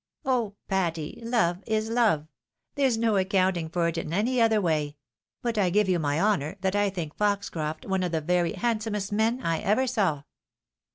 [0.25, 2.25] "Oh, Patty!— Love is love!
[2.73, 4.97] There's no aocountiug for it in any other way—
[5.45, 9.11] ^but I give you my honour, that I think Foxcroft one of the very handsomest
[9.11, 10.23] men I ever saw."